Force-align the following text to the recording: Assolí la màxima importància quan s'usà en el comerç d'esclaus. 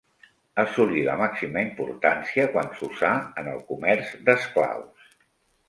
Assolí 0.61 1.03
la 1.07 1.17
màxima 1.19 1.61
importància 1.65 2.47
quan 2.57 2.73
s'usà 2.81 3.13
en 3.43 3.53
el 3.55 3.63
comerç 3.71 4.19
d'esclaus. 4.29 5.09